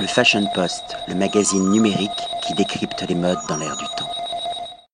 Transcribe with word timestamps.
Le 0.00 0.06
Fashion 0.06 0.44
Post, 0.54 0.96
le 1.08 1.16
magazine 1.16 1.70
numérique 1.70 2.10
qui 2.46 2.54
décrypte 2.54 3.04
les 3.08 3.16
modes 3.16 3.38
dans 3.48 3.56
l'air 3.56 3.76
du 3.76 3.84
temps. 3.96 4.08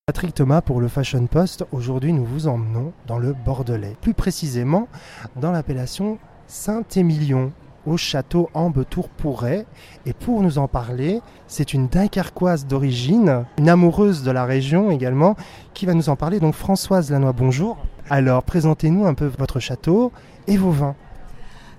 Patrick 0.07 0.33
Thomas 0.33 0.61
pour 0.61 0.81
le 0.81 0.87
Fashion 0.87 1.27
Post. 1.27 1.63
Aujourd'hui, 1.71 2.11
nous 2.11 2.25
vous 2.25 2.47
emmenons 2.47 2.91
dans 3.05 3.19
le 3.19 3.33
Bordelais, 3.33 3.95
plus 4.01 4.15
précisément 4.15 4.87
dans 5.35 5.51
l'appellation 5.51 6.17
Saint-Émilion, 6.47 7.51
au 7.85 7.97
château 7.97 8.49
Ambetour-Pourret. 8.55 9.67
Et 10.07 10.13
pour 10.13 10.41
nous 10.41 10.57
en 10.57 10.67
parler, 10.67 11.21
c'est 11.45 11.75
une 11.75 11.87
Dunkerquoise 11.87 12.65
d'origine, 12.65 13.45
une 13.59 13.69
amoureuse 13.69 14.23
de 14.23 14.31
la 14.31 14.45
région 14.45 14.89
également, 14.89 15.35
qui 15.75 15.85
va 15.85 15.93
nous 15.93 16.09
en 16.09 16.15
parler. 16.15 16.39
Donc 16.39 16.55
Françoise 16.55 17.11
Lannoy, 17.11 17.33
bonjour. 17.33 17.77
Alors, 18.09 18.41
présentez-nous 18.41 19.05
un 19.05 19.13
peu 19.13 19.31
votre 19.37 19.59
château 19.59 20.11
et 20.47 20.57
vos 20.57 20.71
vins. 20.71 20.95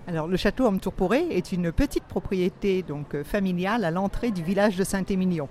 Alors, 0.08 0.28
le 0.28 0.36
château 0.36 0.66
Ambetour-Pourret 0.66 1.26
est 1.30 1.50
une 1.50 1.72
petite 1.72 2.04
propriété 2.04 2.82
donc 2.82 3.14
euh, 3.14 3.24
familiale 3.24 3.84
à 3.84 3.90
l'entrée 3.90 4.30
du 4.30 4.42
village 4.42 4.76
de 4.76 4.84
Saint-Émilion. 4.84 5.48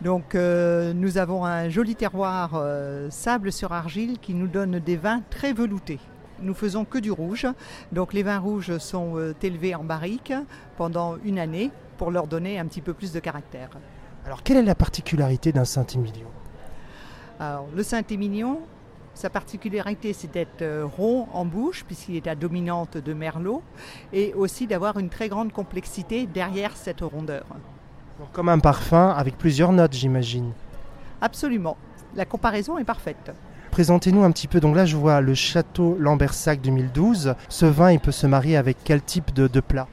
Donc 0.00 0.34
euh, 0.34 0.92
nous 0.92 1.18
avons 1.18 1.44
un 1.44 1.68
joli 1.68 1.96
terroir 1.96 2.52
euh, 2.54 3.10
sable 3.10 3.50
sur 3.50 3.72
argile 3.72 4.18
qui 4.20 4.32
nous 4.34 4.46
donne 4.46 4.78
des 4.78 4.96
vins 4.96 5.22
très 5.30 5.52
veloutés. 5.52 5.98
Nous 6.40 6.54
faisons 6.54 6.84
que 6.84 6.98
du 6.98 7.10
rouge, 7.10 7.48
donc 7.90 8.12
les 8.12 8.22
vins 8.22 8.38
rouges 8.38 8.78
sont 8.78 9.16
euh, 9.16 9.34
élevés 9.42 9.74
en 9.74 9.82
barrique 9.82 10.32
pendant 10.76 11.16
une 11.24 11.38
année 11.38 11.72
pour 11.96 12.12
leur 12.12 12.28
donner 12.28 12.60
un 12.60 12.66
petit 12.66 12.80
peu 12.80 12.92
plus 12.92 13.10
de 13.10 13.18
caractère. 13.18 13.70
Alors, 14.24 14.44
quelle 14.44 14.58
est 14.58 14.62
la 14.62 14.76
particularité 14.76 15.50
d'un 15.50 15.64
Saint-Émilion? 15.64 16.28
Alors, 17.40 17.66
le 17.74 17.82
Saint-Émilion, 17.82 18.60
sa 19.18 19.30
particularité 19.30 20.12
c'est 20.12 20.32
d'être 20.32 20.62
euh, 20.62 20.86
rond 20.86 21.26
en 21.32 21.44
bouche 21.44 21.84
puisqu'il 21.84 22.14
est 22.14 22.28
à 22.28 22.36
dominante 22.36 22.98
de 22.98 23.12
merlot 23.12 23.62
et 24.12 24.32
aussi 24.34 24.68
d'avoir 24.68 24.96
une 24.98 25.08
très 25.08 25.28
grande 25.28 25.52
complexité 25.52 26.26
derrière 26.26 26.76
cette 26.76 27.00
rondeur. 27.00 27.44
Comme 28.32 28.48
un 28.48 28.60
parfum 28.60 29.10
avec 29.10 29.36
plusieurs 29.36 29.72
notes, 29.72 29.92
j'imagine. 29.92 30.52
Absolument, 31.20 31.76
la 32.14 32.26
comparaison 32.26 32.78
est 32.78 32.84
parfaite. 32.84 33.32
Présentez-nous 33.72 34.22
un 34.22 34.30
petit 34.30 34.46
peu. 34.46 34.60
Donc 34.60 34.76
là, 34.76 34.86
je 34.86 34.96
vois 34.96 35.20
le 35.20 35.34
château 35.34 35.96
Lambersac 35.98 36.60
2012. 36.60 37.34
Ce 37.48 37.66
vin, 37.66 37.92
il 37.92 38.00
peut 38.00 38.12
se 38.12 38.26
marier 38.26 38.56
avec 38.56 38.78
quel 38.84 39.02
type 39.02 39.34
de, 39.34 39.48
de 39.48 39.60
plat? 39.60 39.88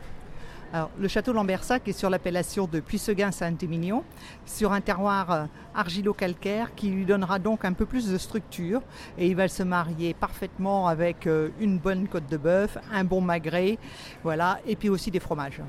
Alors, 0.76 0.92
le 1.00 1.08
château 1.08 1.32
Lambersac 1.32 1.88
est 1.88 1.94
sur 1.94 2.10
l'appellation 2.10 2.68
de 2.68 2.82
Puisseguin-Saint-Émilion, 2.82 4.04
sur 4.46 4.74
un 4.74 4.82
terroir 4.82 5.32
euh, 5.32 5.46
argilo-calcaire 5.74 6.76
qui 6.76 6.90
lui 6.90 7.06
donnera 7.06 7.40
donc 7.40 7.64
un 7.64 7.72
peu 7.72 7.86
plus 7.86 8.12
de 8.12 8.18
structure 8.18 8.82
et 9.18 9.26
il 9.28 9.38
va 9.38 9.48
se 9.48 9.64
marier 9.64 10.14
parfaitement 10.14 10.90
avec 10.90 11.28
euh, 11.28 11.48
une 11.62 11.78
bonne 11.78 12.10
côte 12.10 12.30
de 12.30 12.36
bœuf, 12.36 12.78
un 12.92 13.06
bon 13.06 13.22
magret, 13.22 13.78
voilà, 14.22 14.60
et 14.68 14.76
puis 14.76 14.90
aussi 14.90 15.12
des 15.12 15.22
fromages. 15.22 15.62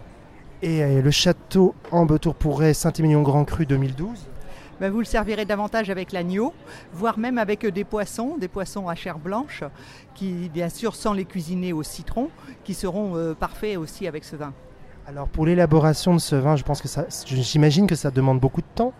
Et 0.60 0.82
euh, 0.82 1.00
le 1.00 1.10
château 1.12 1.76
Ambetour-Pourret 1.92 2.74
Saint-Émilion 2.74 3.22
Grand 3.22 3.44
Cru 3.44 3.64
2012 3.64 4.26
Ben, 4.80 4.90
vous 4.90 4.98
le 4.98 5.04
servirez 5.04 5.44
davantage 5.44 5.88
avec 5.88 6.10
l'agneau, 6.10 6.52
voire 6.92 7.16
même 7.16 7.38
avec 7.38 7.64
des 7.64 7.84
poissons, 7.84 8.38
des 8.38 8.48
poissons 8.48 8.88
à 8.88 8.96
chair 8.96 9.20
blanche, 9.20 9.62
qui 10.16 10.50
bien 10.52 10.68
sûr 10.68 10.96
sans 10.96 11.12
les 11.12 11.26
cuisiner 11.26 11.72
au 11.72 11.84
citron, 11.84 12.28
qui 12.64 12.74
seront 12.74 13.36
parfaits 13.38 13.76
aussi 13.76 14.08
avec 14.08 14.24
ce 14.24 14.34
vin. 14.34 14.52
Alors 15.08 15.28
pour 15.28 15.46
l'élaboration 15.46 16.14
de 16.14 16.18
ce 16.20 16.34
vin, 16.36 16.56
je 16.56 16.64
pense 16.64 16.82
que 16.82 16.88
ça, 16.88 17.06
j'imagine 17.26 17.86
que 17.86 17.94
ça 17.94 18.10
demande 18.10 18.40
beaucoup 18.40 18.60
de 18.60 18.66
temps 18.74 18.92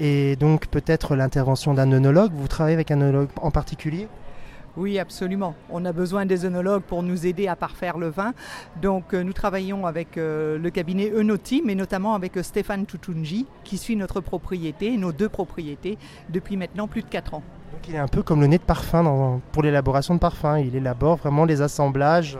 et 0.00 0.34
donc 0.36 0.66
peut-être 0.66 1.14
l'intervention 1.14 1.74
d'un 1.74 1.90
œnologue. 1.92 2.32
Vous 2.34 2.48
travaillez 2.48 2.74
avec 2.74 2.90
un 2.90 3.00
œnologue 3.00 3.28
en 3.40 3.50
particulier? 3.52 4.08
Oui, 4.76 4.98
absolument. 4.98 5.54
On 5.70 5.84
a 5.84 5.92
besoin 5.92 6.26
des 6.26 6.44
œnologues 6.44 6.82
pour 6.82 7.04
nous 7.04 7.26
aider 7.26 7.46
à 7.46 7.54
parfaire 7.54 7.96
le 7.96 8.08
vin. 8.08 8.34
Donc 8.82 9.14
euh, 9.14 9.22
nous 9.22 9.32
travaillons 9.32 9.86
avec 9.86 10.18
euh, 10.18 10.58
le 10.58 10.70
cabinet 10.70 11.10
Eunotti, 11.14 11.62
mais 11.64 11.76
notamment 11.76 12.14
avec 12.16 12.36
euh, 12.36 12.42
Stéphane 12.42 12.84
Tutunji, 12.84 13.46
qui 13.62 13.78
suit 13.78 13.94
notre 13.94 14.20
propriété, 14.20 14.96
nos 14.96 15.12
deux 15.12 15.28
propriétés, 15.28 15.96
depuis 16.30 16.56
maintenant 16.56 16.88
plus 16.88 17.02
de 17.02 17.08
4 17.08 17.34
ans. 17.34 17.42
Donc 17.72 17.86
il 17.88 17.94
est 17.94 17.98
un 17.98 18.08
peu 18.08 18.24
comme 18.24 18.40
le 18.40 18.48
nez 18.48 18.58
de 18.58 18.64
parfum 18.64 19.04
dans- 19.04 19.40
pour 19.52 19.62
l'élaboration 19.62 20.14
de 20.14 20.18
parfums. 20.18 20.56
Il 20.66 20.74
élabore 20.74 21.18
vraiment 21.18 21.44
les 21.44 21.62
assemblages. 21.62 22.36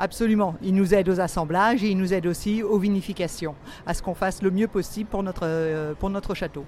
Absolument. 0.00 0.54
Il 0.62 0.74
nous 0.74 0.94
aide 0.94 1.10
aux 1.10 1.20
assemblages 1.20 1.84
et 1.84 1.90
il 1.90 1.98
nous 1.98 2.14
aide 2.14 2.26
aussi 2.26 2.62
aux 2.62 2.78
vinifications, 2.78 3.54
à 3.86 3.92
ce 3.92 4.02
qu'on 4.02 4.14
fasse 4.14 4.40
le 4.42 4.50
mieux 4.50 4.66
possible 4.66 5.10
pour 5.10 5.22
notre, 5.22 5.42
euh, 5.44 5.92
pour 5.92 6.08
notre 6.08 6.34
château. 6.34 6.64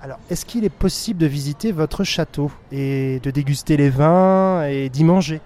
Alors 0.00 0.18
est-ce 0.30 0.46
qu'il 0.46 0.64
est 0.64 0.68
possible 0.68 1.18
de 1.18 1.26
visiter 1.26 1.72
votre 1.72 2.04
château 2.04 2.50
et 2.70 3.18
de 3.24 3.30
déguster 3.32 3.76
les 3.76 3.90
vins 3.90 4.64
et 4.68 4.88
d'y 4.88 5.02
manger? 5.02 5.40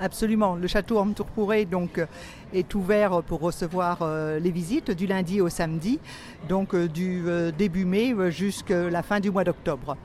Absolument. 0.00 0.54
Le 0.54 0.66
château 0.66 0.98
Amtourpouré 0.98 1.66
donc 1.66 1.98
euh, 1.98 2.06
est 2.54 2.74
ouvert 2.74 3.22
pour 3.22 3.40
recevoir 3.40 3.98
euh, 4.00 4.38
les 4.38 4.50
visites 4.50 4.90
du 4.90 5.06
lundi 5.06 5.42
au 5.42 5.50
samedi, 5.50 6.00
donc 6.48 6.74
euh, 6.74 6.88
du 6.88 7.24
euh, 7.26 7.50
début 7.50 7.84
mai 7.84 8.14
jusqu'à 8.30 8.88
la 8.90 9.02
fin 9.02 9.20
du 9.20 9.30
mois 9.30 9.44
d'octobre. 9.44 9.96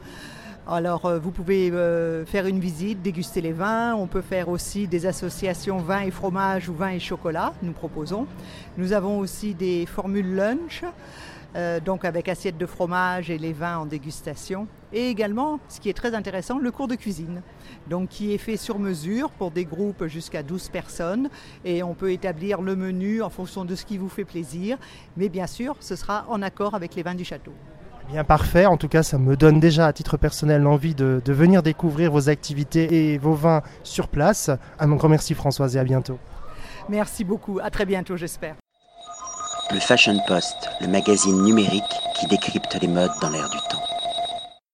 Alors 0.71 1.07
euh, 1.07 1.17
vous 1.17 1.31
pouvez 1.31 1.71
euh, 1.71 2.27
faire 2.27 2.45
une 2.45 2.59
visite, 2.59 3.01
déguster 3.01 3.41
les 3.41 3.53
vins. 3.53 3.95
On 3.95 4.05
peut 4.05 4.21
faire 4.21 4.49
aussi 4.49 4.87
des 4.87 5.07
associations 5.07 5.79
vin 5.79 6.01
et 6.01 6.11
fromage 6.11 6.69
ou 6.69 6.75
vin 6.75 6.89
et 6.89 6.99
chocolat, 6.99 7.53
nous 7.63 7.71
proposons. 7.71 8.27
Nous 8.77 8.93
avons 8.93 9.17
aussi 9.17 9.55
des 9.55 9.87
formules 9.87 10.35
lunch, 10.35 10.83
euh, 11.55 11.79
donc 11.79 12.05
avec 12.05 12.29
assiette 12.29 12.59
de 12.59 12.67
fromage 12.67 13.31
et 13.31 13.39
les 13.39 13.51
vins 13.51 13.79
en 13.79 13.87
dégustation. 13.87 14.67
Et 14.93 15.09
également, 15.09 15.59
ce 15.69 15.79
qui 15.79 15.89
est 15.89 15.93
très 15.93 16.13
intéressant, 16.13 16.59
le 16.59 16.69
cours 16.69 16.87
de 16.87 16.95
cuisine 16.95 17.41
donc 17.87 18.09
qui 18.09 18.31
est 18.35 18.37
fait 18.37 18.57
sur 18.57 18.77
mesure 18.77 19.31
pour 19.31 19.49
des 19.49 19.65
groupes 19.65 20.05
jusqu'à 20.05 20.43
12 20.43 20.69
personnes 20.69 21.29
et 21.65 21.81
on 21.81 21.95
peut 21.95 22.11
établir 22.11 22.61
le 22.61 22.75
menu 22.75 23.23
en 23.23 23.31
fonction 23.31 23.65
de 23.65 23.73
ce 23.73 23.85
qui 23.85 23.97
vous 23.97 24.09
fait 24.09 24.25
plaisir, 24.25 24.77
mais 25.17 25.29
bien 25.29 25.47
sûr, 25.47 25.75
ce 25.79 25.95
sera 25.95 26.25
en 26.29 26.43
accord 26.43 26.75
avec 26.75 26.93
les 26.93 27.01
vins 27.01 27.15
du 27.15 27.25
château. 27.25 27.53
Bien 28.11 28.23
parfait, 28.23 28.65
en 28.65 28.75
tout 28.75 28.87
cas 28.87 29.03
ça 29.03 29.19
me 29.19 29.37
donne 29.37 29.59
déjà 29.59 29.85
à 29.85 29.93
titre 29.93 30.17
personnel 30.17 30.63
l'envie 30.63 30.95
de, 30.95 31.21
de 31.23 31.33
venir 31.33 31.61
découvrir 31.61 32.11
vos 32.11 32.27
activités 32.27 33.13
et 33.13 33.19
vos 33.19 33.33
vins 33.33 33.61
sur 33.83 34.07
place. 34.07 34.49
Un 34.79 34.87
grand 34.95 35.09
merci 35.09 35.35
Françoise 35.35 35.75
et 35.75 35.79
à 35.79 35.83
bientôt. 35.83 36.17
Merci 36.89 37.23
beaucoup, 37.23 37.59
à 37.61 37.69
très 37.69 37.85
bientôt 37.85 38.17
j'espère. 38.17 38.55
Le 39.71 39.79
Fashion 39.79 40.17
Post, 40.27 40.71
le 40.81 40.87
magazine 40.87 41.43
numérique 41.43 41.83
qui 42.19 42.25
décrypte 42.25 42.75
les 42.81 42.87
modes 42.87 43.11
dans 43.21 43.29
l'air 43.29 43.47
du 43.47 43.57
temps. 43.69 43.98